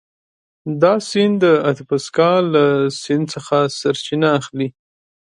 [0.81, 2.65] دا سیند د اتبسکا له
[3.01, 4.67] سیند څخه سرچینه اخلي.